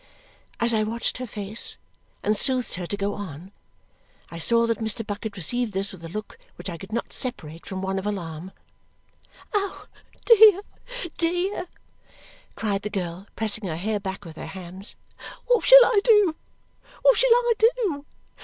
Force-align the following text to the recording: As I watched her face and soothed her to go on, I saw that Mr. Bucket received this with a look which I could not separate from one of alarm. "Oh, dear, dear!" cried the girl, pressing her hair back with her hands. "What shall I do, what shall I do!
As 0.59 0.73
I 0.73 0.81
watched 0.81 1.19
her 1.19 1.27
face 1.27 1.77
and 2.23 2.35
soothed 2.35 2.73
her 2.73 2.87
to 2.87 2.97
go 2.97 3.13
on, 3.13 3.51
I 4.31 4.39
saw 4.39 4.65
that 4.65 4.79
Mr. 4.79 5.05
Bucket 5.05 5.37
received 5.37 5.73
this 5.73 5.91
with 5.91 6.03
a 6.03 6.09
look 6.09 6.39
which 6.55 6.71
I 6.71 6.77
could 6.79 6.91
not 6.91 7.13
separate 7.13 7.67
from 7.67 7.83
one 7.83 7.99
of 7.99 8.07
alarm. 8.07 8.51
"Oh, 9.53 9.85
dear, 10.25 10.61
dear!" 11.19 11.67
cried 12.55 12.81
the 12.81 12.89
girl, 12.89 13.27
pressing 13.35 13.67
her 13.69 13.77
hair 13.77 13.99
back 13.99 14.25
with 14.25 14.37
her 14.37 14.47
hands. 14.47 14.95
"What 15.45 15.65
shall 15.65 15.85
I 15.85 15.99
do, 16.03 16.35
what 17.03 17.15
shall 17.19 17.31
I 17.35 17.53
do! 17.59 18.05